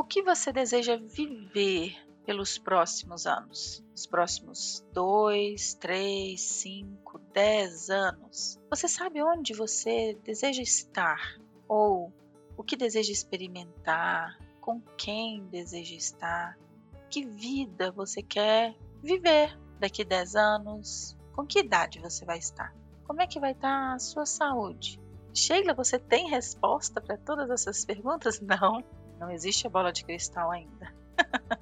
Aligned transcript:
O 0.00 0.04
que 0.04 0.22
você 0.22 0.50
deseja 0.50 0.96
viver 0.96 1.94
pelos 2.24 2.56
próximos 2.56 3.26
anos? 3.26 3.84
Os 3.94 4.06
próximos 4.06 4.82
dois, 4.94 5.74
três, 5.74 6.40
cinco, 6.40 7.18
dez 7.34 7.90
anos? 7.90 8.58
Você 8.70 8.88
sabe 8.88 9.22
onde 9.22 9.52
você 9.52 10.18
deseja 10.24 10.62
estar? 10.62 11.38
Ou 11.68 12.10
o 12.56 12.64
que 12.64 12.78
deseja 12.78 13.12
experimentar? 13.12 14.38
Com 14.58 14.80
quem 14.96 15.44
deseja 15.48 15.94
estar? 15.94 16.58
Que 17.10 17.22
vida 17.26 17.92
você 17.92 18.22
quer 18.22 18.74
viver 19.02 19.54
daqui 19.78 20.02
dez 20.02 20.34
anos? 20.34 21.14
Com 21.36 21.46
que 21.46 21.58
idade 21.58 22.00
você 22.00 22.24
vai 22.24 22.38
estar? 22.38 22.74
Como 23.04 23.20
é 23.20 23.26
que 23.26 23.38
vai 23.38 23.52
estar 23.52 23.92
a 23.92 23.98
sua 23.98 24.24
saúde? 24.24 24.98
Sheila, 25.34 25.74
você 25.74 25.98
tem 25.98 26.30
resposta 26.30 27.02
para 27.02 27.18
todas 27.18 27.50
essas 27.50 27.84
perguntas? 27.84 28.40
Não, 28.40 28.82
não 29.20 29.30
existe 29.30 29.66
a 29.66 29.70
bola 29.70 29.92
de 29.92 30.02
cristal 30.02 30.50
ainda. 30.50 30.92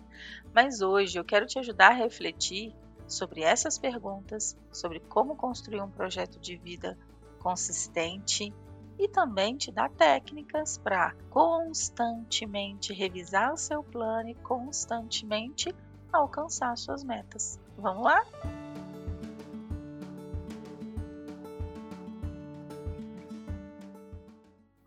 Mas 0.54 0.80
hoje 0.80 1.18
eu 1.18 1.24
quero 1.24 1.44
te 1.44 1.58
ajudar 1.58 1.90
a 1.90 1.94
refletir 1.94 2.74
sobre 3.06 3.42
essas 3.42 3.78
perguntas, 3.78 4.56
sobre 4.72 5.00
como 5.00 5.36
construir 5.36 5.80
um 5.80 5.90
projeto 5.90 6.38
de 6.38 6.56
vida 6.56 6.96
consistente 7.40 8.54
e 8.98 9.08
também 9.08 9.56
te 9.56 9.72
dar 9.72 9.90
técnicas 9.90 10.78
para 10.78 11.14
constantemente 11.30 12.92
revisar 12.92 13.52
o 13.52 13.56
seu 13.56 13.82
plano 13.82 14.28
e 14.28 14.34
constantemente 14.34 15.74
alcançar 16.12 16.76
suas 16.76 17.04
metas. 17.04 17.60
Vamos 17.76 18.04
lá? 18.04 18.24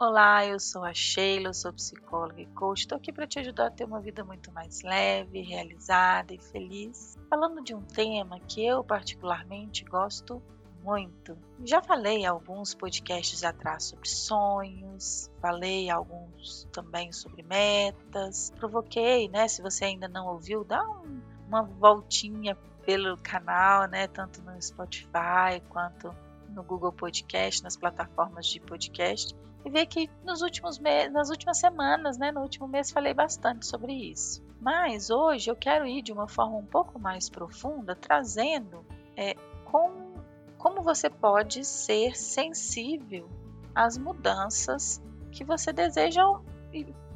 Olá, 0.03 0.43
eu 0.43 0.59
sou 0.59 0.83
a 0.83 0.95
Sheila, 0.95 1.49
eu 1.49 1.53
sou 1.53 1.71
psicóloga 1.71 2.41
e 2.41 2.47
coach. 2.47 2.79
Estou 2.79 2.97
aqui 2.97 3.13
para 3.13 3.27
te 3.27 3.37
ajudar 3.37 3.67
a 3.67 3.69
ter 3.69 3.83
uma 3.83 4.01
vida 4.01 4.23
muito 4.23 4.51
mais 4.51 4.81
leve, 4.81 5.43
realizada 5.43 6.33
e 6.33 6.39
feliz. 6.39 7.19
Falando 7.29 7.63
de 7.63 7.75
um 7.75 7.83
tema 7.83 8.39
que 8.39 8.65
eu 8.65 8.83
particularmente 8.83 9.85
gosto 9.85 10.41
muito. 10.83 11.37
Já 11.63 11.83
falei 11.83 12.25
alguns 12.25 12.73
podcasts 12.73 13.43
atrás 13.43 13.83
sobre 13.83 14.09
sonhos, 14.09 15.29
falei 15.39 15.87
alguns 15.91 16.67
também 16.71 17.11
sobre 17.11 17.43
metas. 17.43 18.51
Provoquei, 18.57 19.29
né? 19.29 19.47
Se 19.47 19.61
você 19.61 19.85
ainda 19.85 20.07
não 20.07 20.25
ouviu, 20.29 20.63
dá 20.63 20.83
um, 20.83 21.21
uma 21.47 21.61
voltinha 21.61 22.57
pelo 22.83 23.17
canal, 23.17 23.87
né? 23.87 24.07
Tanto 24.07 24.41
no 24.41 24.59
Spotify 24.59 25.61
quanto 25.69 26.11
no 26.49 26.63
Google 26.63 26.91
Podcast, 26.91 27.63
nas 27.63 27.77
plataformas 27.77 28.47
de 28.47 28.59
podcast 28.59 29.35
e 29.63 29.69
ver 29.69 29.85
que 29.85 30.09
nos 30.23 30.41
últimos 30.41 30.79
nas 31.11 31.29
últimas 31.29 31.59
semanas, 31.59 32.17
né, 32.17 32.31
no 32.31 32.41
último 32.41 32.67
mês 32.67 32.91
falei 32.91 33.13
bastante 33.13 33.65
sobre 33.65 33.93
isso. 33.93 34.43
Mas 34.59 35.09
hoje 35.09 35.49
eu 35.49 35.55
quero 35.55 35.87
ir 35.87 36.01
de 36.01 36.11
uma 36.11 36.27
forma 36.27 36.57
um 36.57 36.65
pouco 36.65 36.99
mais 36.99 37.29
profunda, 37.29 37.95
trazendo 37.95 38.85
é, 39.15 39.35
com, 39.65 40.13
como 40.57 40.81
você 40.81 41.09
pode 41.09 41.65
ser 41.65 42.15
sensível 42.15 43.27
às 43.73 43.97
mudanças 43.97 45.01
que 45.31 45.43
você 45.43 45.71
deseja 45.71 46.21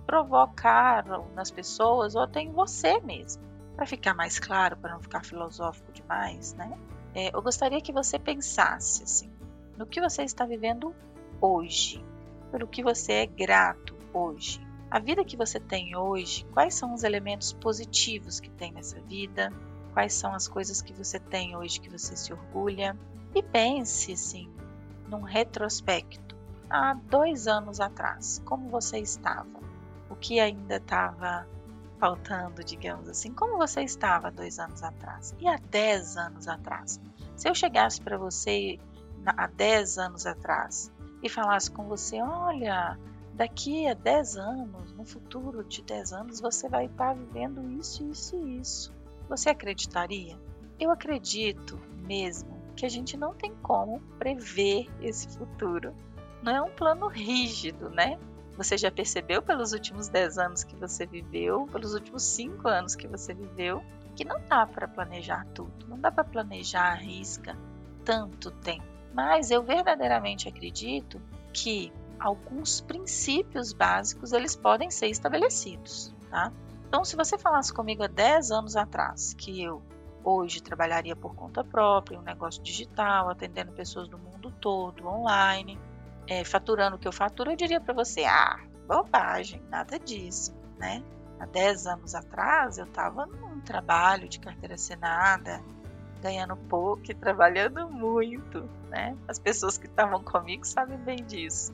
provocar 0.06 1.06
nas 1.34 1.52
pessoas 1.52 2.16
ou 2.16 2.22
até 2.22 2.42
em 2.42 2.52
você 2.52 3.00
mesmo. 3.02 3.44
Para 3.76 3.86
ficar 3.86 4.14
mais 4.14 4.40
claro, 4.40 4.78
para 4.78 4.94
não 4.94 5.02
ficar 5.02 5.26
filosófico 5.26 5.92
demais, 5.92 6.54
né? 6.54 6.78
É, 7.14 7.36
eu 7.36 7.42
gostaria 7.42 7.82
que 7.82 7.92
você 7.92 8.18
pensasse 8.18 9.04
assim, 9.04 9.32
no 9.78 9.86
que 9.86 10.00
você 10.00 10.24
está 10.24 10.46
vivendo 10.46 10.96
hoje 11.42 12.04
pelo 12.56 12.70
que 12.70 12.82
você 12.82 13.12
é 13.12 13.26
grato 13.26 13.94
hoje. 14.14 14.66
A 14.90 14.98
vida 14.98 15.26
que 15.26 15.36
você 15.36 15.60
tem 15.60 15.94
hoje, 15.94 16.46
quais 16.54 16.74
são 16.74 16.94
os 16.94 17.04
elementos 17.04 17.52
positivos 17.52 18.40
que 18.40 18.50
tem 18.50 18.72
nessa 18.72 18.98
vida? 19.02 19.52
Quais 19.94 20.14
são 20.14 20.34
as 20.34 20.48
coisas 20.48 20.82
que 20.82 20.94
você 20.94 21.20
tem 21.20 21.58
hoje 21.58 21.82
que 21.82 21.90
você 21.90 22.16
se 22.16 22.32
orgulha? 22.32 22.98
E 23.34 23.44
pense, 23.44 24.14
assim, 24.14 24.50
num 25.10 25.20
retrospecto. 25.20 26.34
Há 26.70 26.94
dois 26.94 27.46
anos 27.46 27.82
atrás, 27.82 28.42
como 28.46 28.70
você 28.70 29.00
estava? 29.00 29.60
O 30.10 30.16
que 30.16 30.40
ainda 30.40 30.78
estava 30.78 31.46
faltando, 32.00 32.64
digamos 32.64 33.10
assim? 33.10 33.34
Como 33.34 33.58
você 33.58 33.82
estava 33.82 34.32
dois 34.32 34.60
anos 34.60 34.82
atrás? 34.82 35.36
E 35.42 35.46
há 35.46 35.58
dez 35.70 36.16
anos 36.16 36.48
atrás? 36.48 37.02
Se 37.36 37.50
eu 37.50 37.54
chegasse 37.54 38.00
para 38.00 38.18
você 38.18 38.80
há 39.26 39.46
dez 39.46 39.98
anos 39.98 40.26
atrás 40.26 40.90
e 41.26 41.30
falasse 41.30 41.72
com 41.72 41.86
você: 41.86 42.22
olha, 42.22 43.00
daqui 43.34 43.88
a 43.88 43.96
10 43.96 44.38
anos, 44.38 44.94
no 44.94 45.04
futuro 45.04 45.64
de 45.64 45.82
10 45.82 46.14
anos, 46.14 46.40
você 46.40 46.70
vai 46.70 46.86
estar 46.86 47.16
vivendo 47.16 47.68
isso, 47.80 48.08
isso 48.12 48.36
e 48.38 48.60
isso. 48.60 48.94
Você 49.28 49.50
acreditaria? 49.50 50.40
Eu 50.80 50.92
acredito 50.92 51.80
mesmo 52.06 52.56
que 52.76 52.86
a 52.86 52.90
gente 52.90 53.18
não 53.18 53.34
tem 53.34 53.56
como 53.64 54.00
prever 54.20 54.88
esse 55.02 55.28
futuro. 55.30 55.96
Não 56.44 56.56
é 56.56 56.62
um 56.62 56.70
plano 56.70 57.08
rígido, 57.08 57.90
né? 57.90 58.20
Você 58.56 58.78
já 58.78 58.92
percebeu 58.92 59.42
pelos 59.42 59.74
últimos 59.74 60.08
10 60.08 60.38
anos 60.38 60.64
que 60.64 60.76
você 60.76 61.08
viveu, 61.08 61.66
pelos 61.72 61.96
últimos 61.96 62.22
5 62.22 62.68
anos 62.68 62.96
que 62.96 63.08
você 63.08 63.34
viveu, 63.34 63.84
que 64.16 64.24
não 64.24 64.40
dá 64.48 64.66
para 64.66 64.88
planejar 64.88 65.46
tudo, 65.54 65.88
não 65.88 66.00
dá 66.00 66.12
para 66.12 66.24
planejar 66.24 66.92
a 66.92 66.94
risca 66.94 67.58
tanto 68.06 68.52
tempo. 68.52 68.95
Mas 69.16 69.50
eu 69.50 69.64
verdadeiramente 69.64 70.50
acredito 70.50 71.22
que 71.54 71.92
alguns 72.20 72.82
princípios 72.82 73.72
básicos 73.72 74.34
eles 74.34 74.58
podem 74.58 74.92
ser 74.92 75.08
estabelecidos, 75.08 76.14
tá? 76.30 76.52
Então, 76.86 77.06
se 77.06 77.16
você 77.16 77.38
falasse 77.38 77.74
comigo 77.74 78.04
há 78.04 78.08
10 78.08 78.52
anos 78.52 78.76
atrás 78.76 79.34
que 79.34 79.64
eu 79.64 79.82
hoje 80.22 80.62
trabalharia 80.62 81.16
por 81.16 81.34
conta 81.34 81.64
própria, 81.64 82.20
um 82.20 82.24
negócio 82.24 82.62
digital, 82.62 83.30
atendendo 83.30 83.72
pessoas 83.72 84.10
do 84.10 84.18
mundo 84.18 84.52
todo, 84.60 85.08
online, 85.08 85.80
é, 86.28 86.44
faturando 86.44 86.98
o 86.98 87.00
que 87.00 87.08
eu 87.08 87.14
faturo, 87.14 87.52
eu 87.52 87.56
diria 87.56 87.80
para 87.80 87.94
você: 87.94 88.26
ah, 88.26 88.60
bobagem, 88.86 89.62
nada 89.70 89.98
disso, 89.98 90.54
né? 90.78 91.02
Há 91.40 91.46
10 91.46 91.88
anos 91.88 92.16
atrás 92.16 92.78
eu 92.78 92.86
estava 92.86 93.26
num 93.26 93.62
trabalho 93.62 94.28
de 94.28 94.42
carteira 94.42 94.76
assinada, 94.76 95.64
ganhando 96.22 96.56
pouco 96.56 97.04
e 97.10 97.14
trabalhando 97.14 97.90
muito, 97.90 98.68
né? 98.90 99.16
As 99.28 99.40
pessoas 99.40 99.78
que 99.78 99.88
estavam 99.88 100.24
comigo 100.24 100.66
sabem 100.66 100.98
bem 100.98 101.24
disso. 101.24 101.74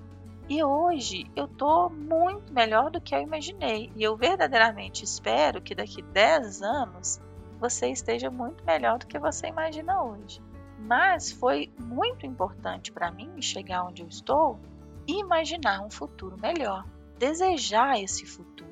E 0.50 0.63
hoje 0.63 1.25
eu 1.35 1.47
tô 1.47 1.90
muito 1.90 2.52
melhor 2.53 2.91
do 2.91 3.00
que 3.00 3.16
eu 3.16 3.22
imaginei. 3.22 3.91
E 3.96 4.03
eu 4.03 4.18
verdadeiramente 4.18 5.03
espero 5.03 5.62
que 5.62 5.74
daqui 5.74 6.02
10 6.02 6.62
anos 6.62 7.22
você 7.59 7.88
esteja 7.88 8.29
muito 8.29 8.66
melhor 8.66 9.00
do 9.00 9.07
que 9.07 9.18
você 9.18 9.47
imagina 9.47 10.03
hoje. 10.03 10.41
Mas 10.78 11.31
foi 11.31 11.72
muito 11.79 12.25
importante 12.25 12.91
para 12.91 13.12
mim 13.12 13.41
chegar 13.41 13.85
onde 13.85 14.02
eu 14.02 14.08
estou 14.08 14.59
e 15.08 15.19
imaginar 15.19 15.81
um 15.81 15.90
futuro 15.90 16.38
melhor, 16.38 16.85
desejar 17.18 18.00
esse 18.00 18.25
futuro, 18.25 18.69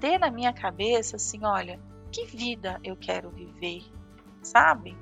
ter 0.00 0.18
na 0.18 0.30
minha 0.30 0.52
cabeça 0.52 1.16
assim, 1.16 1.44
olha, 1.44 1.78
que 2.10 2.24
vida 2.24 2.80
eu 2.82 2.96
quero 2.96 3.30
viver, 3.30 3.84
sabe? 4.42 4.96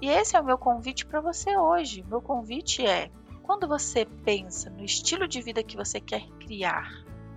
E 0.00 0.08
esse 0.08 0.36
é 0.36 0.40
o 0.40 0.44
meu 0.44 0.58
convite 0.58 1.06
para 1.06 1.20
você 1.20 1.56
hoje. 1.56 2.04
Meu 2.08 2.20
convite 2.20 2.86
é: 2.86 3.10
quando 3.42 3.66
você 3.66 4.04
pensa 4.04 4.70
no 4.70 4.84
estilo 4.84 5.26
de 5.26 5.42
vida 5.42 5.62
que 5.62 5.76
você 5.76 6.00
quer 6.00 6.26
criar, 6.38 6.88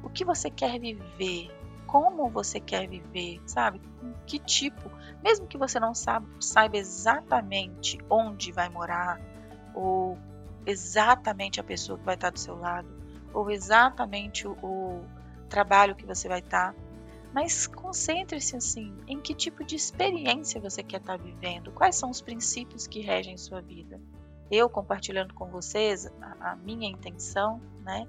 o 0.03 0.09
que 0.09 0.23
você 0.23 0.49
quer 0.49 0.79
viver, 0.79 1.49
como 1.87 2.29
você 2.29 2.59
quer 2.59 2.87
viver, 2.87 3.41
sabe? 3.45 3.81
Que 4.25 4.39
tipo, 4.39 4.91
mesmo 5.23 5.47
que 5.47 5.57
você 5.57 5.79
não 5.79 5.93
saiba, 5.93 6.77
exatamente 6.77 7.97
onde 8.09 8.51
vai 8.51 8.69
morar, 8.69 9.19
ou 9.73 10.17
exatamente 10.65 11.59
a 11.59 11.63
pessoa 11.63 11.97
que 11.97 12.05
vai 12.05 12.15
estar 12.15 12.31
do 12.31 12.39
seu 12.39 12.57
lado, 12.57 12.87
ou 13.33 13.49
exatamente 13.49 14.47
o 14.47 15.03
trabalho 15.49 15.95
que 15.95 16.05
você 16.05 16.27
vai 16.27 16.39
estar, 16.39 16.75
mas 17.33 17.65
concentre-se 17.65 18.55
assim 18.55 18.95
em 19.07 19.19
que 19.19 19.33
tipo 19.33 19.63
de 19.63 19.75
experiência 19.75 20.61
você 20.61 20.83
quer 20.83 20.97
estar 20.97 21.17
vivendo, 21.17 21.71
quais 21.71 21.95
são 21.95 22.11
os 22.11 22.21
princípios 22.21 22.85
que 22.85 23.01
regem 23.01 23.37
sua 23.37 23.59
vida. 23.59 23.99
Eu 24.51 24.69
compartilhando 24.69 25.33
com 25.33 25.47
vocês 25.47 26.05
a, 26.21 26.51
a 26.51 26.55
minha 26.55 26.87
intenção, 26.87 27.59
né? 27.81 28.07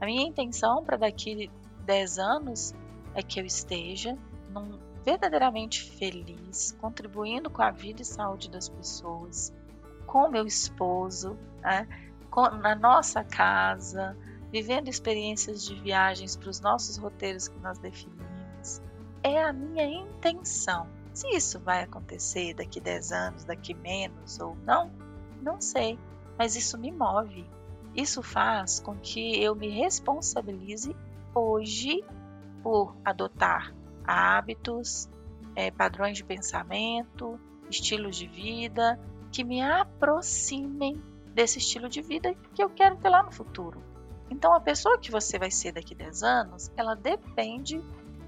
A 0.00 0.04
minha 0.04 0.26
intenção 0.26 0.84
para 0.84 0.96
daqui 0.96 1.48
10 1.84 2.18
anos 2.18 2.74
é 3.14 3.22
que 3.22 3.40
eu 3.40 3.46
esteja 3.46 4.18
num, 4.50 4.80
verdadeiramente 5.04 5.88
feliz, 5.88 6.76
contribuindo 6.80 7.48
com 7.48 7.62
a 7.62 7.70
vida 7.70 8.02
e 8.02 8.04
saúde 8.04 8.50
das 8.50 8.68
pessoas, 8.68 9.54
com 10.06 10.28
meu 10.28 10.44
esposo, 10.44 11.38
né? 11.60 11.86
com, 12.28 12.50
na 12.50 12.74
nossa 12.74 13.22
casa, 13.22 14.16
vivendo 14.50 14.88
experiências 14.88 15.64
de 15.64 15.76
viagens 15.76 16.36
para 16.36 16.50
os 16.50 16.60
nossos 16.60 16.96
roteiros 16.96 17.46
que 17.46 17.58
nós 17.60 17.78
definimos 17.78 18.35
é 19.22 19.42
a 19.42 19.52
minha 19.52 19.84
intenção. 19.84 20.86
Se 21.12 21.28
isso 21.34 21.58
vai 21.58 21.82
acontecer 21.82 22.54
daqui 22.54 22.80
10 22.80 23.12
anos, 23.12 23.44
daqui 23.44 23.74
menos 23.74 24.38
ou 24.38 24.56
não, 24.64 24.90
não 25.42 25.60
sei, 25.60 25.98
mas 26.38 26.56
isso 26.56 26.78
me 26.78 26.92
move. 26.92 27.48
Isso 27.94 28.22
faz 28.22 28.78
com 28.78 28.94
que 28.96 29.42
eu 29.42 29.54
me 29.54 29.68
responsabilize 29.68 30.94
hoje 31.34 32.04
por 32.62 32.94
adotar 33.04 33.72
hábitos, 34.04 35.08
é, 35.54 35.70
padrões 35.70 36.18
de 36.18 36.24
pensamento, 36.24 37.40
estilos 37.70 38.16
de 38.16 38.26
vida 38.26 39.00
que 39.32 39.42
me 39.42 39.62
aproximem 39.62 41.02
desse 41.34 41.58
estilo 41.58 41.88
de 41.88 42.00
vida 42.00 42.34
que 42.54 42.62
eu 42.62 42.70
quero 42.70 42.96
ter 42.96 43.08
lá 43.08 43.22
no 43.22 43.32
futuro. 43.32 43.82
Então, 44.30 44.54
a 44.54 44.60
pessoa 44.60 44.98
que 44.98 45.10
você 45.10 45.38
vai 45.38 45.50
ser 45.50 45.72
daqui 45.72 45.94
a 45.94 45.98
10 45.98 46.22
anos, 46.22 46.70
ela 46.76 46.94
depende 46.94 47.82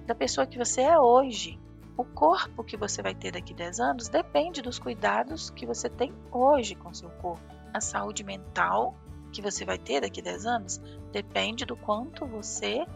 da 0.09 0.15
pessoa 0.15 0.47
que 0.47 0.57
você 0.57 0.81
é 0.81 0.99
hoje. 0.99 1.61
O 1.95 2.03
corpo 2.03 2.65
que 2.65 2.79
você 2.79 3.03
vai 3.03 3.15
ter 3.15 3.31
daqui 3.31 3.53
a 3.53 3.57
10 3.57 3.79
anos 3.79 4.09
depende 4.09 4.63
dos 4.63 4.79
cuidados 4.79 5.51
que 5.51 5.67
você 5.67 5.87
tem 5.91 6.15
hoje 6.33 6.75
com 6.75 6.95
seu 6.95 7.11
corpo. 7.11 7.45
A 7.75 7.81
saúde 7.81 8.25
mental 8.25 8.95
que 9.31 9.43
você 9.43 9.67
vai 9.67 9.77
ter 9.77 10.01
daqui 10.01 10.21
a 10.21 10.25
10 10.25 10.47
anos 10.47 10.81
depende 11.13 11.67
do 11.67 11.77
quanto 11.77 12.25
você 12.25 12.87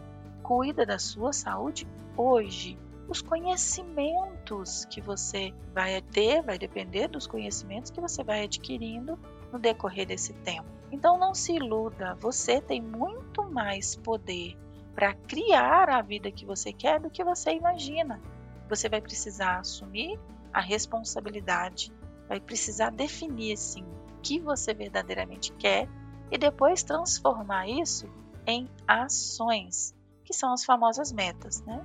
cuida 0.41 0.87
da 0.87 0.97
sua 0.97 1.31
saúde 1.31 1.87
hoje. 2.17 2.79
Os 3.07 3.21
conhecimentos 3.21 4.85
que 4.85 4.99
você 4.99 5.53
vai 5.71 6.01
ter 6.01 6.41
vai 6.41 6.57
depender 6.57 7.07
dos 7.07 7.27
conhecimentos 7.27 7.91
que 7.91 8.01
você 8.01 8.23
vai 8.23 8.45
adquirindo 8.45 9.19
no 9.51 9.59
decorrer 9.59 10.07
desse 10.07 10.33
tempo. 10.33 10.67
Então 10.91 11.19
não 11.19 11.35
se 11.35 11.53
iluda, 11.53 12.15
você 12.15 12.59
tem 12.59 12.81
muito 12.81 13.43
mais 13.43 13.95
poder 13.95 14.57
para 14.95 15.13
criar 15.13 15.89
a 15.89 16.01
vida 16.01 16.31
que 16.31 16.45
você 16.45 16.71
quer 16.71 16.99
do 16.99 17.09
que 17.09 17.23
você 17.23 17.51
imagina. 17.51 18.21
Você 18.69 18.87
vai 18.87 19.01
precisar 19.01 19.59
assumir 19.59 20.19
a 20.51 20.61
responsabilidade, 20.61 21.91
vai 22.27 22.39
precisar 22.39 22.91
definir 22.91 23.53
assim 23.53 23.83
o 23.83 24.21
que 24.21 24.39
você 24.39 24.73
verdadeiramente 24.73 25.51
quer 25.53 25.89
e 26.31 26.37
depois 26.37 26.83
transformar 26.83 27.67
isso 27.67 28.07
em 28.45 28.69
ações, 28.87 29.95
que 30.23 30.33
são 30.33 30.53
as 30.53 30.63
famosas 30.63 31.11
metas, 31.11 31.61
né? 31.63 31.83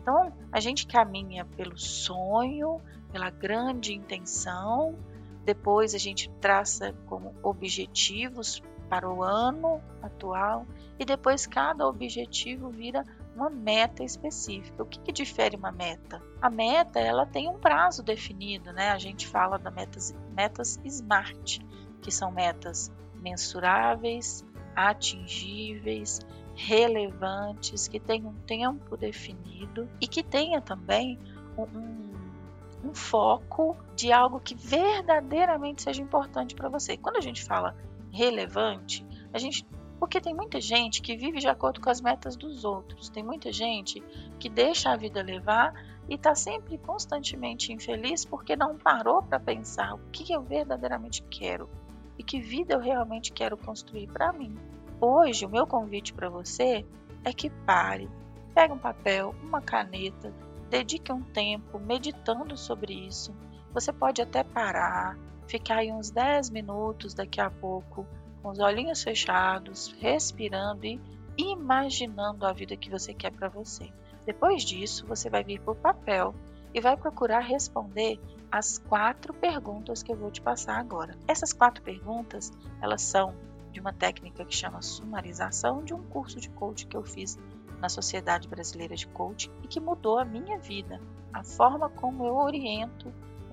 Então, 0.00 0.32
a 0.50 0.60
gente 0.60 0.86
caminha 0.86 1.44
pelo 1.44 1.78
sonho, 1.78 2.80
pela 3.12 3.30
grande 3.30 3.94
intenção, 3.94 4.98
depois 5.44 5.94
a 5.94 5.98
gente 5.98 6.28
traça 6.40 6.92
como 7.06 7.34
objetivos 7.42 8.62
para 8.92 9.08
o 9.08 9.22
ano 9.22 9.80
atual 10.02 10.66
e 10.98 11.04
depois 11.06 11.46
cada 11.46 11.88
objetivo 11.88 12.68
vira 12.68 13.06
uma 13.34 13.48
meta 13.48 14.04
específica. 14.04 14.82
O 14.82 14.84
que, 14.84 14.98
que, 14.98 15.10
difere 15.10 15.56
uma 15.56 15.72
meta? 15.72 16.20
A 16.42 16.50
meta 16.50 17.00
ela 17.00 17.24
tem 17.24 17.48
um 17.48 17.58
prazo 17.58 18.02
definido, 18.02 18.70
né? 18.70 18.90
A 18.90 18.98
gente 18.98 19.26
fala 19.26 19.58
das 19.58 19.72
metas, 19.72 20.14
metas 20.36 20.78
SMART, 20.84 21.60
que 22.02 22.10
são 22.10 22.30
metas 22.30 22.92
mensuráveis, 23.14 24.44
atingíveis, 24.76 26.20
relevantes, 26.54 27.88
que 27.88 27.98
tenham 27.98 28.28
um 28.28 28.40
tempo 28.40 28.94
definido 28.94 29.88
e 30.02 30.06
que 30.06 30.22
tenha 30.22 30.60
também 30.60 31.18
um, 31.56 31.62
um, 31.62 32.90
um 32.90 32.94
foco 32.94 33.74
de 33.96 34.12
algo 34.12 34.38
que 34.38 34.54
verdadeiramente 34.54 35.80
seja 35.80 36.02
importante 36.02 36.54
para 36.54 36.68
você. 36.68 36.98
Quando 36.98 37.16
a 37.16 37.22
gente 37.22 37.42
fala 37.42 37.74
relevante, 38.12 39.04
a 39.32 39.38
gente 39.38 39.66
porque 39.98 40.20
tem 40.20 40.34
muita 40.34 40.60
gente 40.60 41.00
que 41.00 41.16
vive 41.16 41.38
de 41.38 41.46
acordo 41.46 41.80
com 41.80 41.88
as 41.88 42.00
metas 42.00 42.34
dos 42.34 42.64
outros, 42.64 43.08
tem 43.08 43.22
muita 43.22 43.52
gente 43.52 44.02
que 44.40 44.48
deixa 44.48 44.90
a 44.90 44.96
vida 44.96 45.22
levar 45.22 45.72
e 46.08 46.14
está 46.14 46.34
sempre 46.34 46.76
constantemente 46.76 47.72
infeliz 47.72 48.24
porque 48.24 48.56
não 48.56 48.76
parou 48.76 49.22
para 49.22 49.38
pensar 49.38 49.94
o 49.94 50.00
que 50.10 50.32
eu 50.32 50.42
verdadeiramente 50.42 51.22
quero 51.30 51.70
e 52.18 52.24
que 52.24 52.40
vida 52.40 52.74
eu 52.74 52.80
realmente 52.80 53.32
quero 53.32 53.56
construir 53.56 54.08
para 54.08 54.32
mim. 54.32 54.56
Hoje, 55.00 55.46
o 55.46 55.48
meu 55.48 55.68
convite 55.68 56.12
para 56.12 56.28
você 56.28 56.84
é 57.24 57.32
que 57.32 57.48
pare, 57.48 58.10
pegue 58.52 58.72
um 58.72 58.78
papel, 58.78 59.34
uma 59.40 59.60
caneta, 59.60 60.34
dedique 60.68 61.12
um 61.12 61.22
tempo 61.22 61.78
meditando 61.78 62.56
sobre 62.56 62.92
isso. 62.92 63.32
Você 63.72 63.92
pode 63.92 64.20
até 64.20 64.42
parar, 64.42 65.16
ficar 65.46 65.78
aí 65.78 65.92
uns 65.92 66.10
10 66.10 66.50
minutos 66.50 67.14
daqui 67.14 67.40
a 67.40 67.50
pouco, 67.50 68.06
com 68.42 68.50
os 68.50 68.58
olhinhos 68.58 69.02
fechados, 69.02 69.94
respirando 70.00 70.84
e 70.84 71.00
imaginando 71.36 72.46
a 72.46 72.52
vida 72.52 72.76
que 72.76 72.90
você 72.90 73.14
quer 73.14 73.32
para 73.32 73.48
você. 73.48 73.90
Depois 74.24 74.62
disso, 74.62 75.06
você 75.06 75.28
vai 75.28 75.42
vir 75.42 75.60
para 75.60 75.72
o 75.72 75.76
papel 75.76 76.34
e 76.74 76.80
vai 76.80 76.96
procurar 76.96 77.40
responder 77.40 78.20
as 78.50 78.78
quatro 78.78 79.32
perguntas 79.32 80.02
que 80.02 80.12
eu 80.12 80.16
vou 80.16 80.30
te 80.30 80.40
passar 80.40 80.78
agora. 80.78 81.16
Essas 81.26 81.52
quatro 81.52 81.82
perguntas, 81.82 82.52
elas 82.80 83.02
são 83.02 83.34
de 83.70 83.80
uma 83.80 83.92
técnica 83.92 84.44
que 84.44 84.54
chama 84.54 84.82
sumarização 84.82 85.82
de 85.82 85.94
um 85.94 86.02
curso 86.02 86.38
de 86.38 86.50
coaching 86.50 86.86
que 86.86 86.96
eu 86.96 87.02
fiz 87.02 87.38
na 87.80 87.88
Sociedade 87.88 88.46
Brasileira 88.46 88.94
de 88.94 89.06
Coaching 89.08 89.50
e 89.62 89.66
que 89.66 89.80
mudou 89.80 90.18
a 90.18 90.24
minha 90.24 90.58
vida, 90.58 91.00
a 91.32 91.42
forma 91.42 91.88
como 91.88 92.26
eu 92.26 92.36
oriento 92.36 93.12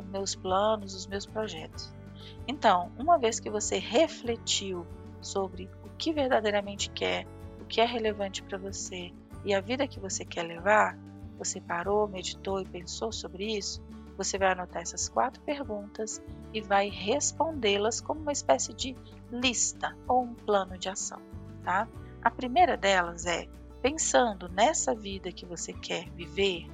meus 0.10 0.36
planos, 0.36 0.94
os 0.94 1.08
meus 1.08 1.26
projetos. 1.26 1.94
Então, 2.48 2.92
uma 2.98 3.18
vez 3.18 3.40
que 3.40 3.50
você 3.50 3.78
refletiu 3.78 4.86
sobre 5.22 5.70
o 5.86 5.90
que 5.98 6.12
verdadeiramente 6.12 6.90
quer, 6.90 7.28
o 7.62 7.66
que 7.66 7.82
é 7.82 7.86
relevante 7.86 8.42
para 8.44 8.58
você 8.58 9.12
e 9.46 9.54
a 9.54 9.62
vida 9.62 9.88
que 9.88 10.00
você 10.00 10.26
quer 10.26 10.44
levar, 10.44 10.98
você 11.38 11.62
parou, 11.62 12.08
meditou 12.08 12.60
e 12.60 12.66
pensou 12.66 13.12
sobre 13.12 13.58
isso, 13.58 13.82
você 14.18 14.38
vai 14.38 14.52
anotar 14.52 14.82
essas 14.82 15.08
quatro 15.08 15.42
perguntas 15.44 16.22
e 16.54 16.60
vai 16.60 16.90
respondê-las 16.90 18.02
como 18.02 18.20
uma 18.20 18.34
espécie 18.34 18.74
de 18.74 18.96
lista 19.32 19.96
ou 20.08 20.24
um 20.24 20.34
plano 20.34 20.78
de 20.78 20.90
ação, 20.90 21.22
tá? 21.64 21.88
A 22.22 22.30
primeira 22.30 22.76
delas 22.76 23.26
é 23.26 23.48
pensando 23.82 24.50
nessa 24.50 24.94
vida 24.94 25.32
que 25.32 25.46
você 25.46 25.72
quer 25.72 26.10
viver, 26.10 26.68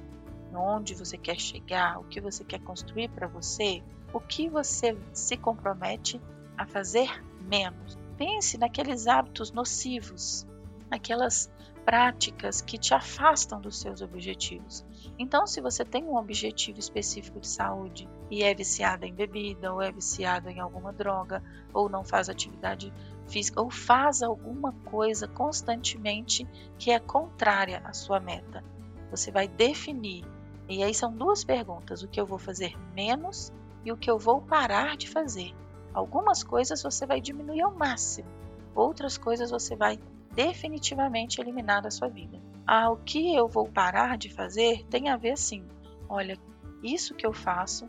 onde 0.54 0.94
você 0.94 1.16
quer 1.16 1.38
chegar, 1.38 1.98
o 1.98 2.04
que 2.04 2.20
você 2.20 2.44
quer 2.44 2.60
construir 2.60 3.08
para 3.08 3.26
você, 3.26 3.82
o 4.12 4.20
que 4.20 4.48
você 4.48 4.96
se 5.12 5.36
compromete 5.36 6.20
a 6.56 6.66
fazer 6.66 7.08
menos. 7.40 7.98
Pense 8.16 8.56
naqueles 8.56 9.06
hábitos 9.06 9.52
nocivos, 9.52 10.46
naquelas 10.90 11.50
práticas 11.86 12.60
que 12.60 12.76
te 12.76 12.92
afastam 12.92 13.60
dos 13.60 13.78
seus 13.78 14.02
objetivos. 14.02 14.84
Então, 15.16 15.46
se 15.46 15.60
você 15.60 15.84
tem 15.84 16.02
um 16.02 16.16
objetivo 16.16 16.80
específico 16.80 17.38
de 17.38 17.46
saúde 17.46 18.08
e 18.28 18.42
é 18.42 18.52
viciado 18.52 19.06
em 19.06 19.14
bebida, 19.14 19.72
ou 19.72 19.80
é 19.80 19.92
viciado 19.92 20.50
em 20.50 20.58
alguma 20.58 20.92
droga, 20.92 21.40
ou 21.72 21.88
não 21.88 22.02
faz 22.02 22.28
atividade 22.28 22.92
física, 23.28 23.62
ou 23.62 23.70
faz 23.70 24.20
alguma 24.20 24.72
coisa 24.84 25.28
constantemente 25.28 26.44
que 26.76 26.90
é 26.90 26.98
contrária 26.98 27.80
à 27.84 27.92
sua 27.92 28.18
meta, 28.18 28.64
você 29.08 29.30
vai 29.30 29.46
definir. 29.46 30.24
E 30.68 30.82
aí 30.82 30.94
são 30.94 31.12
duas 31.12 31.44
perguntas: 31.44 32.02
o 32.02 32.08
que 32.08 32.20
eu 32.20 32.26
vou 32.26 32.38
fazer 32.38 32.76
menos 32.94 33.52
e 33.84 33.92
o 33.92 33.96
que 33.96 34.10
eu 34.10 34.18
vou 34.18 34.40
parar 34.40 34.96
de 34.96 35.08
fazer. 35.08 35.54
Algumas 35.94 36.42
coisas 36.42 36.82
você 36.82 37.06
vai 37.06 37.20
diminuir 37.20 37.62
ao 37.62 37.74
máximo, 37.74 38.28
outras 38.74 39.16
coisas 39.16 39.50
você 39.50 39.74
vai 39.74 39.98
definitivamente 40.34 41.40
eliminar 41.40 41.80
da 41.80 41.90
sua 41.90 42.08
vida. 42.08 42.38
Ah, 42.66 42.90
o 42.90 42.96
que 42.96 43.34
eu 43.34 43.48
vou 43.48 43.66
parar 43.68 44.18
de 44.18 44.28
fazer 44.28 44.84
tem 44.90 45.08
a 45.08 45.16
ver 45.16 45.38
sim. 45.38 45.64
Olha, 46.08 46.36
isso 46.82 47.14
que 47.14 47.26
eu 47.26 47.32
faço 47.32 47.86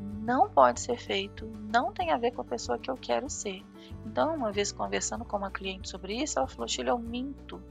não 0.00 0.48
pode 0.48 0.80
ser 0.80 0.96
feito, 0.96 1.46
não 1.70 1.92
tem 1.92 2.10
a 2.10 2.16
ver 2.16 2.32
com 2.32 2.40
a 2.40 2.44
pessoa 2.44 2.78
que 2.78 2.90
eu 2.90 2.96
quero 2.96 3.28
ser. 3.28 3.62
Então, 4.06 4.34
uma 4.34 4.50
vez 4.50 4.72
conversando 4.72 5.24
com 5.24 5.36
uma 5.36 5.50
cliente 5.50 5.88
sobre 5.88 6.14
isso, 6.14 6.38
ela 6.38 6.48
falou: 6.48 6.66
Sheila, 6.66 6.90
eu 6.90 6.98
minto. 6.98 7.62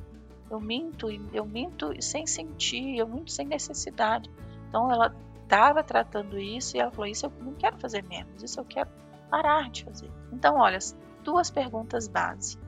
Eu 0.54 0.62
minto, 0.62 1.10
eu 1.10 1.46
minto 1.48 2.00
sem 2.00 2.28
sentir, 2.28 2.96
eu 2.96 3.08
minto 3.08 3.32
sem 3.32 3.48
necessidade. 3.48 4.30
Então, 4.70 4.92
ela 4.92 5.12
estava 5.42 5.84
tratando 5.84 6.38
isso 6.38 6.78
e 6.78 6.80
ela 6.80 6.92
falou: 6.92 7.08
Isso 7.08 7.26
eu 7.26 7.34
não 7.44 7.54
quero 7.56 7.76
fazer 7.80 8.04
menos, 8.04 8.44
isso 8.44 8.60
eu 8.60 8.66
quero 8.66 8.88
parar 9.32 9.72
de 9.72 9.84
fazer. 9.84 10.12
Então, 10.32 10.58
olha, 10.58 10.78
duas 11.24 11.50
perguntas 11.50 12.08
base 12.08 12.60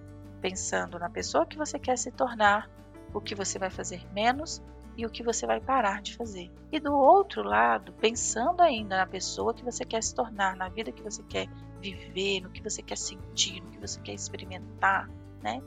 pensando 0.42 0.98
na 0.98 1.10
pessoa 1.12 1.46
que 1.46 1.58
você 1.58 1.78
quer 1.78 1.96
se 1.96 2.12
tornar, 2.12 2.70
o 3.14 3.22
que 3.22 3.36
você 3.36 3.60
vai 3.60 3.70
fazer 3.70 4.02
menos 4.12 4.64
e 4.98 5.06
o 5.06 5.10
que 5.10 5.22
você 5.22 5.46
vai 5.46 5.60
parar 5.60 6.02
de 6.02 6.16
fazer. 6.16 6.52
E 6.72 6.80
do 6.80 6.92
outro 6.94 7.44
lado, 7.44 7.94
pensando 7.94 8.62
ainda 8.62 8.98
na 8.98 9.06
pessoa 9.06 9.54
que 9.54 9.64
você 9.64 9.86
quer 9.86 10.02
se 10.02 10.16
tornar, 10.16 10.56
na 10.56 10.70
vida 10.70 10.92
que 10.92 11.04
você 11.04 11.22
quer 11.22 11.48
viver, 11.80 12.42
no 12.42 12.50
que 12.50 12.64
você 12.64 12.82
quer 12.82 12.98
sentir, 12.98 13.62
no 13.62 13.70
que 13.70 13.80
você 13.80 14.00
quer 14.02 14.14
experimentar, 14.14 15.08
né? 15.42 15.62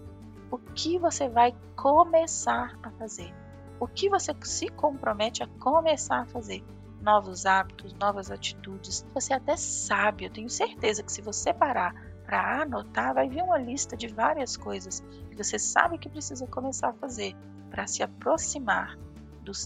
O 0.50 0.58
que 0.58 0.98
você 0.98 1.28
vai 1.28 1.54
começar 1.76 2.78
a 2.82 2.90
fazer? 2.92 3.34
O 3.78 3.86
que 3.86 4.08
você 4.08 4.34
se 4.42 4.68
compromete 4.68 5.42
a 5.42 5.46
começar 5.46 6.20
a 6.20 6.26
fazer? 6.26 6.64
Novos 7.00 7.46
hábitos, 7.46 7.92
novas 7.94 8.30
atitudes. 8.30 9.04
Você 9.14 9.32
até 9.32 9.56
sabe, 9.56 10.24
eu 10.24 10.30
tenho 10.30 10.48
certeza 10.48 11.02
que 11.02 11.12
se 11.12 11.22
você 11.22 11.52
parar 11.52 11.94
para 12.24 12.62
anotar, 12.62 13.14
vai 13.14 13.28
vir 13.28 13.42
uma 13.42 13.58
lista 13.58 13.96
de 13.96 14.08
várias 14.08 14.56
coisas 14.56 15.00
que 15.30 15.36
você 15.36 15.58
sabe 15.58 15.98
que 15.98 16.08
precisa 16.08 16.46
começar 16.46 16.88
a 16.88 16.94
fazer 16.94 17.34
para 17.70 17.86
se 17.86 18.02
aproximar 18.02 18.98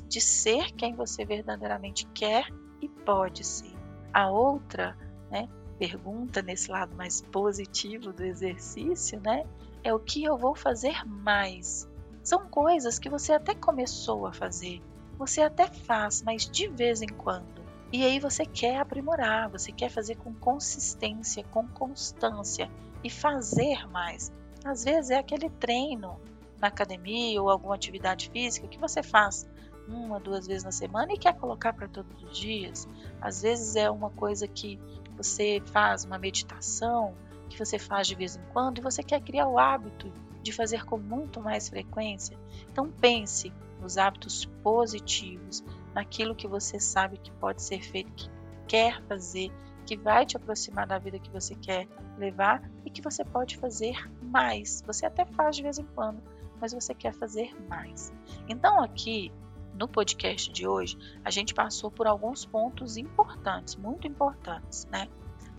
de 0.09 0.21
ser 0.21 0.73
quem 0.73 0.95
você 0.95 1.25
verdadeiramente 1.25 2.07
quer 2.15 2.47
e 2.81 2.89
pode 2.89 3.45
ser. 3.45 3.75
A 4.13 4.31
outra 4.31 4.97
né, 5.31 5.49
pergunta, 5.79 6.43
nesse 6.43 6.71
lado 6.71 6.95
mais 6.95 7.21
positivo 7.21 8.13
do 8.13 8.23
exercício, 8.23 9.21
né, 9.21 9.45
é 9.85 9.93
o 9.93 9.99
que 9.99 10.25
eu 10.25 10.37
vou 10.37 10.55
fazer 10.55 11.05
mais. 11.05 11.89
São 12.23 12.49
coisas 12.49 12.99
que 12.99 13.09
você 13.09 13.33
até 13.33 13.55
começou 13.55 14.27
a 14.27 14.33
fazer, 14.33 14.81
você 15.19 15.43
até 15.43 15.67
faz, 15.67 16.23
mas 16.23 16.49
de 16.49 16.69
vez 16.69 17.03
em 17.03 17.09
quando. 17.09 17.63
E 17.93 18.05
aí 18.05 18.19
você 18.19 18.47
quer 18.47 18.79
aprimorar, 18.79 19.51
você 19.51 19.71
quer 19.71 19.91
fazer 19.91 20.17
com 20.17 20.33
consistência, 20.33 21.45
com 21.45 21.67
constância 21.69 22.71
e 23.05 23.11
fazer 23.11 23.87
mais. 23.89 24.33
Às 24.65 24.85
vezes 24.85 25.11
é 25.11 25.19
aquele 25.19 25.51
treino 25.51 26.19
na 26.61 26.69
academia 26.69 27.43
ou 27.43 27.51
alguma 27.51 27.75
atividade 27.75 28.31
física 28.31 28.69
que 28.69 28.79
você 28.79 29.03
faz 29.03 29.47
uma, 29.87 30.21
duas 30.21 30.47
vezes 30.47 30.63
na 30.63 30.71
semana 30.71 31.13
e 31.13 31.19
quer 31.19 31.35
colocar 31.35 31.73
para 31.73 31.89
todos 31.89 32.23
os 32.23 32.39
dias. 32.39 32.89
Às 33.21 33.43
vezes 33.43 33.77
é 33.77 33.91
uma 33.91 34.11
coisa 34.11 34.47
que 34.47 34.79
você 35.17 35.61
faz, 35.67 36.05
uma 36.05 36.19
meditação 36.19 37.15
que 37.53 37.59
você 37.59 37.79
faz 37.79 38.07
de 38.07 38.15
vez 38.15 38.37
em 38.37 38.43
quando 38.53 38.79
e 38.79 38.83
você 38.83 39.03
quer 39.03 39.21
criar 39.21 39.47
o 39.47 39.59
hábito 39.59 40.13
de 40.43 40.53
fazer 40.53 40.85
com 40.85 40.99
muito 40.99 41.41
mais 41.41 41.69
frequência. 41.69 42.37
Então 42.71 42.91
pense 42.91 43.53
nos 43.81 43.99
hábitos 43.99 44.45
positivos, 44.63 45.65
naquilo 45.95 46.35
que 46.35 46.49
você 46.49 46.81
sabe 46.81 47.19
que 47.19 47.31
pode 47.33 47.63
ser 47.63 47.83
feito, 47.83 48.13
que 48.13 48.31
quer 48.67 49.03
fazer, 49.03 49.53
que 49.85 49.97
vai 49.97 50.25
te 50.25 50.37
aproximar 50.37 50.87
da 50.87 50.99
vida 50.99 51.19
que 51.19 51.31
você 51.31 51.55
quer 51.55 51.89
levar 52.17 52.63
e 52.85 52.91
que 52.91 53.03
você 53.03 53.25
pode 53.25 53.57
fazer 53.57 53.97
mais. 54.23 54.83
Você 54.87 55.05
até 55.05 55.25
faz 55.25 55.57
de 55.57 55.63
vez 55.63 55.79
em 55.79 55.87
quando, 55.95 56.23
mas 56.61 56.73
você 56.73 56.95
quer 56.95 57.13
fazer 57.13 57.55
mais. 57.69 58.13
Então, 58.49 58.83
aqui 58.83 59.33
no 59.75 59.89
podcast 59.89 60.53
de 60.53 60.67
hoje, 60.67 60.97
a 61.25 61.31
gente 61.31 61.55
passou 61.55 61.91
por 61.91 62.07
alguns 62.07 62.45
pontos 62.45 62.97
importantes, 62.97 63.75
muito 63.77 64.07
importantes, 64.07 64.87
né? 64.87 65.09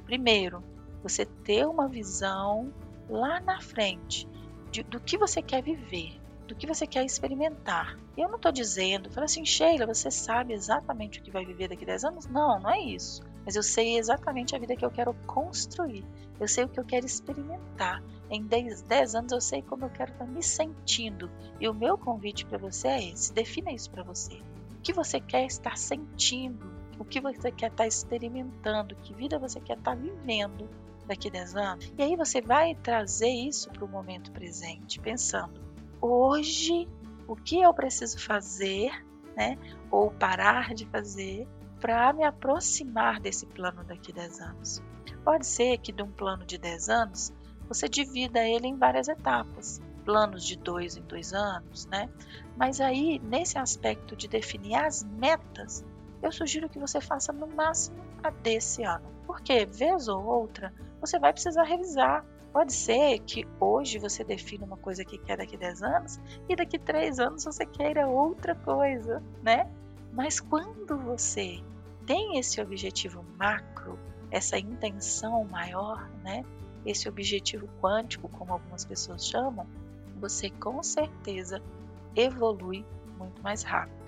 Primeiro, 0.05 0.63
você 1.03 1.25
ter 1.25 1.67
uma 1.67 1.87
visão 1.87 2.73
lá 3.09 3.41
na 3.41 3.61
frente 3.61 4.27
de, 4.71 4.81
do 4.83 4.99
que 4.99 5.17
você 5.17 5.41
quer 5.41 5.61
viver, 5.61 6.19
do 6.47 6.55
que 6.55 6.65
você 6.65 6.87
quer 6.87 7.05
experimentar. 7.05 7.99
Eu 8.17 8.29
não 8.29 8.37
estou 8.37 8.51
dizendo, 8.51 9.11
fala 9.11 9.25
assim, 9.25 9.45
Sheila, 9.45 9.85
você 9.85 10.09
sabe 10.09 10.53
exatamente 10.53 11.19
o 11.19 11.21
que 11.21 11.29
vai 11.29 11.45
viver 11.45 11.67
daqui 11.67 11.83
a 11.83 11.87
10 11.87 12.03
anos? 12.05 12.25
Não, 12.27 12.59
não 12.59 12.69
é 12.69 12.79
isso. 12.79 13.21
Mas 13.45 13.55
eu 13.55 13.63
sei 13.63 13.97
exatamente 13.97 14.55
a 14.55 14.59
vida 14.59 14.75
que 14.75 14.85
eu 14.85 14.89
quero 14.89 15.13
construir. 15.27 16.05
Eu 16.39 16.47
sei 16.47 16.63
o 16.63 16.69
que 16.69 16.79
eu 16.79 16.85
quero 16.85 17.05
experimentar. 17.05 18.01
Em 18.29 18.41
10, 18.41 18.83
10 18.83 19.15
anos 19.15 19.31
eu 19.31 19.41
sei 19.41 19.61
como 19.61 19.85
eu 19.85 19.89
quero 19.89 20.11
estar 20.11 20.25
me 20.25 20.41
sentindo. 20.41 21.29
E 21.59 21.67
o 21.67 21.73
meu 21.73 21.97
convite 21.97 22.45
para 22.45 22.57
você 22.57 22.87
é 22.87 23.09
esse: 23.09 23.33
defina 23.33 23.71
isso 23.71 23.91
para 23.91 24.03
você. 24.03 24.35
O 24.71 24.81
que 24.81 24.93
você 24.93 25.19
quer 25.19 25.45
estar 25.45 25.77
sentindo? 25.77 26.71
O 26.97 27.05
que 27.05 27.19
você 27.19 27.51
quer 27.51 27.71
estar 27.71 27.85
experimentando? 27.85 28.95
Que 28.95 29.13
vida 29.13 29.37
você 29.37 29.59
quer 29.59 29.77
estar 29.77 29.95
vivendo 29.95 30.69
daqui 31.07 31.27
a 31.27 31.31
10 31.31 31.55
anos? 31.55 31.93
E 31.97 32.03
aí 32.03 32.15
você 32.15 32.41
vai 32.41 32.75
trazer 32.75 33.29
isso 33.29 33.69
para 33.69 33.85
o 33.85 33.87
momento 33.87 34.31
presente, 34.31 34.99
pensando: 34.99 35.53
hoje, 36.01 36.87
o 37.27 37.35
que 37.35 37.61
eu 37.61 37.73
preciso 37.73 38.19
fazer, 38.19 38.91
né? 39.35 39.57
Ou 39.91 40.11
parar 40.11 40.73
de 40.73 40.85
fazer 40.87 41.47
para 41.79 42.13
me 42.13 42.23
aproximar 42.23 43.19
desse 43.19 43.45
plano 43.45 43.83
daqui 43.83 44.11
a 44.11 44.15
10 44.15 44.39
anos. 44.39 44.83
Pode 45.23 45.45
ser 45.45 45.77
que 45.79 45.91
de 45.91 46.01
um 46.01 46.11
plano 46.11 46.45
de 46.45 46.57
10 46.57 46.89
anos 46.89 47.33
você 47.67 47.87
divida 47.87 48.39
ele 48.47 48.67
em 48.67 48.77
várias 48.77 49.07
etapas, 49.07 49.81
planos 50.05 50.45
de 50.45 50.57
dois 50.57 50.95
em 50.97 51.01
dois 51.01 51.33
anos, 51.33 51.85
né? 51.87 52.09
Mas 52.55 52.79
aí, 52.79 53.19
nesse 53.19 53.57
aspecto 53.57 54.15
de 54.15 54.27
definir 54.27 54.75
as 54.75 55.03
metas, 55.03 55.83
eu 56.21 56.31
sugiro 56.31 56.69
que 56.69 56.79
você 56.79 57.01
faça 57.01 57.33
no 57.33 57.47
máximo 57.47 57.97
a 58.23 58.29
desse 58.29 58.83
ano. 58.83 59.05
Porque, 59.25 59.65
vez 59.65 60.07
ou 60.07 60.23
outra, 60.23 60.73
você 61.05 61.19
vai 61.19 61.33
precisar 61.33 61.63
revisar. 61.63 62.25
Pode 62.53 62.71
ser 62.71 63.19
que 63.19 63.45
hoje 63.59 63.99
você 63.99 64.23
defina 64.23 64.65
uma 64.65 64.77
coisa 64.77 65.03
que 65.03 65.17
quer 65.17 65.37
daqui 65.37 65.55
a 65.55 65.59
10 65.59 65.83
anos 65.83 66.19
e 66.47 66.55
daqui 66.55 66.77
a 66.77 66.79
3 66.79 67.19
anos 67.19 67.43
você 67.43 67.65
queira 67.65 68.07
outra 68.07 68.55
coisa, 68.55 69.21
né? 69.41 69.69
Mas 70.13 70.39
quando 70.39 70.97
você 70.97 71.61
tem 72.05 72.37
esse 72.37 72.61
objetivo 72.61 73.25
macro, 73.37 73.99
essa 74.31 74.57
intenção 74.57 75.43
maior, 75.43 76.09
né? 76.23 76.45
Esse 76.85 77.09
objetivo 77.09 77.67
quântico, 77.81 78.29
como 78.29 78.53
algumas 78.53 78.85
pessoas 78.85 79.25
chamam, 79.27 79.67
você 80.21 80.49
com 80.49 80.81
certeza 80.81 81.61
evolui 82.15 82.85
muito 83.17 83.41
mais 83.41 83.63
rápido. 83.63 84.03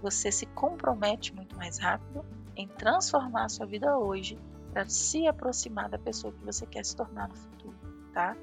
Você 0.00 0.32
se 0.32 0.46
compromete 0.46 1.34
muito 1.34 1.56
mais 1.56 1.78
rápido 1.78 2.24
em 2.56 2.68
transformar 2.68 3.44
a 3.44 3.48
sua 3.48 3.66
vida 3.66 3.98
hoje 3.98 4.38
para 4.72 4.88
se 4.88 5.26
aproximar 5.26 5.88
da 5.88 5.98
pessoa 5.98 6.32
que 6.32 6.44
você 6.44 6.66
quer 6.66 6.84
se 6.84 6.94
tornar 6.94 7.28
no 7.28 7.36
futuro, 7.36 7.76
tá? 8.12 8.36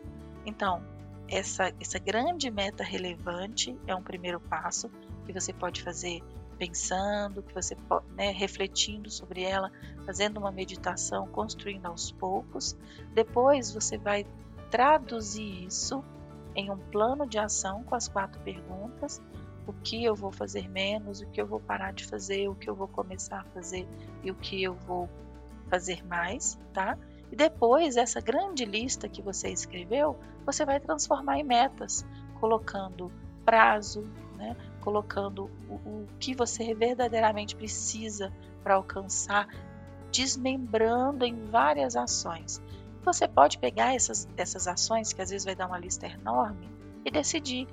Então, 0.46 0.84
essa, 1.28 1.74
essa 1.80 1.98
grande 2.00 2.52
meta 2.52 2.84
relevante 2.84 3.78
é 3.88 3.96
um 3.96 4.02
primeiro 4.02 4.40
passo 4.40 4.90
que 5.26 5.34
você 5.34 5.52
pode 5.52 5.82
fazer 5.82 6.22
pensando, 6.58 7.44
que 7.44 7.54
você 7.54 7.76
né, 8.16 8.32
refletindo 8.32 9.10
sobre 9.10 9.44
ela, 9.44 9.72
fazendo 10.06 10.38
uma 10.38 10.52
meditação, 10.52 11.28
construindo 11.28 11.86
aos 11.86 12.12
poucos. 12.12 12.78
Depois 13.14 13.74
você 13.74 13.98
vai 13.98 14.26
traduzir 14.72 15.66
isso 15.66 16.04
em 16.56 16.72
um 16.72 16.78
plano 16.78 17.28
de 17.28 17.38
ação 17.38 17.84
com 17.84 17.96
as 17.96 18.08
quatro 18.08 18.40
perguntas: 18.42 19.22
o 19.68 19.74
que 19.74 20.04
eu 20.04 20.16
vou 20.16 20.32
fazer 20.32 20.70
menos, 20.70 21.22
o 21.22 21.28
que 21.28 21.42
eu 21.42 21.46
vou 21.46 21.60
parar 21.60 21.92
de 21.92 22.06
fazer, 22.06 22.48
o 22.48 22.56
que 22.56 22.70
eu 22.70 22.76
vou 22.76 22.88
começar 22.88 23.42
a 23.42 23.46
fazer 23.46 23.88
e 24.24 24.32
o 24.32 24.36
que 24.36 24.64
eu 24.64 24.74
vou 24.74 25.10
fazer 25.70 26.06
mais, 26.06 26.60
tá? 26.74 26.98
E 27.32 27.36
depois 27.36 27.98
essa 27.98 28.22
grande 28.22 28.66
lista 28.66 29.10
que 29.10 29.22
você 29.22 29.50
escreveu, 29.50 30.18
você 30.46 30.66
vai 30.66 30.80
transformar 30.80 31.40
em 31.40 31.44
metas, 31.44 32.06
colocando 32.40 33.12
prazo, 33.44 34.04
né? 34.38 34.56
colocando 34.82 35.50
o, 35.68 35.74
o 35.74 36.08
que 36.20 36.36
você 36.36 36.74
verdadeiramente 36.74 37.56
precisa 37.56 38.32
para 38.64 38.76
alcançar, 38.76 39.48
desmembrando 40.12 41.26
em 41.26 41.44
várias 41.46 41.96
ações. 41.96 42.62
Você 43.04 43.28
pode 43.28 43.58
pegar 43.58 43.96
essas, 43.96 44.28
essas 44.38 44.68
ações, 44.68 45.14
que 45.14 45.22
às 45.22 45.30
vezes 45.30 45.46
vai 45.46 45.56
dar 45.56 45.68
uma 45.68 45.78
lista 45.80 46.08
enorme, 46.08 46.70
e 47.04 47.12
decidir 47.12 47.68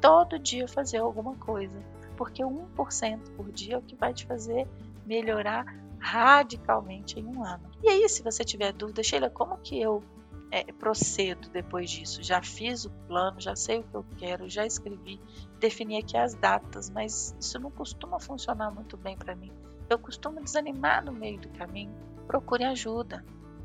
todo 0.00 0.38
dia 0.38 0.66
fazer 0.66 0.98
alguma 0.98 1.34
coisa. 1.36 1.78
Porque 2.16 2.42
1% 2.42 3.36
por 3.36 3.52
dia 3.52 3.74
é 3.74 3.78
o 3.78 3.82
que 3.82 3.94
vai 3.94 4.12
te 4.12 4.26
fazer 4.26 4.66
melhorar 5.06 5.66
radicalmente 5.98 7.18
em 7.18 7.24
um 7.24 7.44
ano. 7.44 7.70
E 7.82 7.88
aí, 7.88 8.08
se 8.08 8.22
você 8.22 8.44
tiver 8.44 8.72
dúvida, 8.72 9.02
Sheila, 9.02 9.30
como 9.30 9.58
que 9.58 9.80
eu 9.80 10.02
é, 10.50 10.64
procedo 10.72 11.48
depois 11.50 11.90
disso. 11.90 12.22
Já 12.22 12.42
fiz 12.42 12.84
o 12.84 12.90
plano, 13.06 13.40
já 13.40 13.54
sei 13.54 13.80
o 13.80 13.82
que 13.82 13.94
eu 13.94 14.04
quero, 14.16 14.48
já 14.48 14.64
escrevi, 14.64 15.20
defini 15.58 15.98
aqui 15.98 16.16
as 16.16 16.34
datas, 16.34 16.90
mas 16.90 17.34
isso 17.38 17.58
não 17.58 17.70
costuma 17.70 18.18
funcionar 18.18 18.70
muito 18.70 18.96
bem 18.96 19.16
para 19.16 19.34
mim. 19.34 19.52
Eu 19.88 19.98
costumo 19.98 20.42
desanimar 20.42 21.04
no 21.04 21.12
meio 21.12 21.38
do 21.40 21.48
caminho. 21.50 21.92
Procure 22.26 22.64
ajuda, 22.64 23.24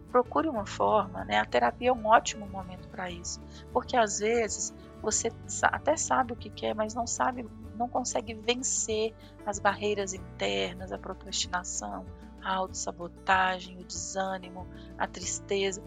procure 0.09 0.47
uma 0.47 0.65
forma, 0.65 1.25
né? 1.25 1.37
A 1.37 1.45
terapia 1.45 1.89
é 1.89 1.93
um 1.93 2.05
ótimo 2.05 2.47
momento 2.47 2.87
para 2.87 3.09
isso, 3.09 3.41
porque 3.73 3.97
às 3.97 4.19
vezes 4.19 4.73
você 5.01 5.29
até 5.63 5.97
sabe 5.97 6.31
o 6.31 6.35
que 6.35 6.49
quer, 6.49 6.73
mas 6.73 6.93
não 6.93 7.05
sabe, 7.05 7.45
não 7.75 7.89
consegue 7.89 8.33
vencer 8.33 9.13
as 9.45 9.59
barreiras 9.59 10.13
internas, 10.13 10.93
a 10.93 10.97
procrastinação, 10.97 12.05
a 12.43 12.55
autossabotagem, 12.55 13.79
o 13.79 13.83
desânimo, 13.83 14.67
a 14.97 15.07
tristeza 15.07 15.81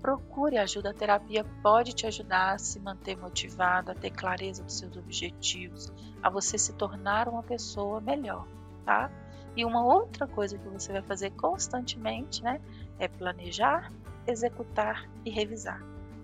procure 0.00 0.58
ajuda. 0.58 0.90
A 0.90 0.94
terapia 0.94 1.44
pode 1.62 1.94
te 1.94 2.06
ajudar 2.06 2.54
a 2.54 2.58
se 2.58 2.80
manter 2.80 3.16
motivado, 3.16 3.92
a 3.92 3.94
ter 3.94 4.10
clareza 4.10 4.62
dos 4.64 4.78
seus 4.78 4.96
objetivos, 4.96 5.92
a 6.22 6.28
você 6.28 6.58
se 6.58 6.72
tornar 6.74 7.28
uma 7.28 7.42
pessoa 7.42 8.00
melhor, 8.00 8.46
tá? 8.84 9.10
E 9.56 9.64
uma 9.64 9.84
outra 9.84 10.26
coisa 10.26 10.58
que 10.58 10.68
você 10.68 10.92
vai 10.92 11.02
fazer 11.02 11.30
constantemente, 11.30 12.42
né, 12.42 12.60
é 12.98 13.06
planejar, 13.06 13.92
executar 14.26 15.08
e 15.24 15.30
revisar. 15.30 15.80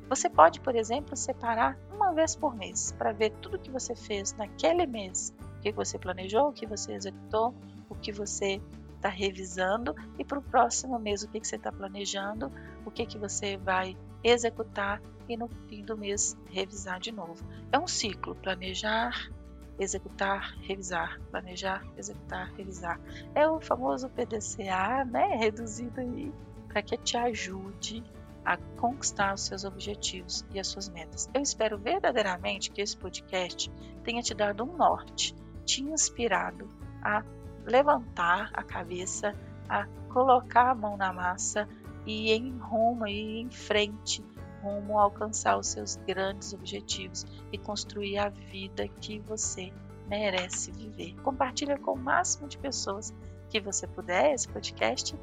Você 0.09 0.31
pode, 0.31 0.61
por 0.61 0.75
exemplo, 0.75 1.15
separar 1.15 1.79
uma 1.93 2.15
vez 2.15 2.35
por 2.35 2.57
mês 2.57 2.93
para 2.93 3.13
ver 3.13 3.31
tudo 3.43 3.59
que 3.59 3.71
você 3.71 3.95
fez 3.95 4.33
naquele 4.33 4.87
mês, 4.87 5.35
o 5.59 5.61
que 5.61 5.71
você 5.71 5.99
planejou, 5.99 6.49
o 6.49 6.53
que 6.53 6.67
você 6.67 6.95
executou, 6.95 7.55
o 7.91 7.95
que 7.95 8.11
você 8.11 8.61
está 8.99 9.09
revisando 9.09 9.95
e 10.19 10.25
para 10.25 10.39
o 10.39 10.43
próximo 10.43 10.99
mês 10.99 11.23
o 11.23 11.29
que, 11.29 11.41
que 11.41 11.47
você 11.49 11.57
está 11.57 11.73
planejando, 11.73 12.53
o 12.85 12.91
que, 12.91 13.07
que 13.07 13.19
você 13.19 13.57
vai 13.57 13.97
executar 14.23 15.01
e 15.29 15.37
no 15.37 15.49
fim 15.69 15.85
do 15.85 15.97
mês 15.97 16.37
revisar 16.51 17.01
de 17.01 17.13
novo. 17.13 17.45
É 17.71 17.79
um 17.79 17.87
ciclo, 17.87 18.35
planejar, 18.35 19.31
executar, 19.79 20.57
revisar, 20.63 21.21
planejar, 21.31 21.85
executar, 21.97 22.53
revisar. 22.55 23.01
É 23.35 23.49
o 23.49 23.61
famoso 23.61 24.09
PDCA, 24.09 25.05
né, 25.05 25.37
reduzido 25.37 26.01
aí, 26.01 26.33
para 26.67 26.83
que 26.83 26.97
te 26.97 27.17
ajude 27.17 28.03
a 28.45 28.57
conquistar 28.79 29.35
os 29.35 29.43
seus 29.43 29.65
objetivos 29.65 30.45
e 30.53 30.59
as 30.59 30.67
suas 30.67 30.89
metas. 30.89 31.29
Eu 31.35 31.43
espero 31.43 31.79
verdadeiramente 31.79 32.71
que 32.71 32.81
esse 32.81 32.97
podcast 32.97 33.71
tenha 34.03 34.23
te 34.23 34.35
dado 34.35 34.65
um 34.65 34.77
norte, 34.77 35.35
te 35.67 35.83
inspirado 35.83 36.67
a 37.03 37.23
levantar 37.69 38.51
a 38.53 38.63
cabeça, 38.63 39.35
a 39.69 39.87
colocar 40.09 40.71
a 40.71 40.75
mão 40.75 40.97
na 40.97 41.13
massa 41.13 41.69
e 42.07 42.31
ir 42.31 42.37
em 42.37 42.57
rumo, 42.59 43.07
ir 43.07 43.41
em 43.41 43.51
frente 43.51 44.25
rumo 44.63 44.99
a 44.99 45.03
alcançar 45.03 45.57
os 45.57 45.69
seus 45.69 45.97
grandes 45.97 46.53
objetivos 46.53 47.25
e 47.53 47.59
construir 47.59 48.19
a 48.19 48.29
vida 48.29 48.89
que 48.89 49.21
você 49.21 49.73
merece 50.09 50.73
viver. 50.73 51.15
Compartilha 51.23 51.79
com 51.79 51.93
o 51.93 51.99
máximo 51.99 52.49
de 52.49 52.59
pessoas 52.59 53.15
que 53.49 53.61
você 53.61 53.87
puder 53.87 54.33
esse 54.33 54.49
podcast 54.49 55.15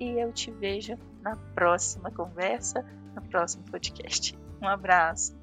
e 0.00 0.10
eu 0.10 0.32
te 0.32 0.50
vejo 0.50 0.96
na 1.20 1.36
próxima 1.54 2.10
conversa, 2.10 2.84
no 3.14 3.22
próximo 3.22 3.64
podcast. 3.64 4.38
Um 4.62 4.68
abraço. 4.68 5.36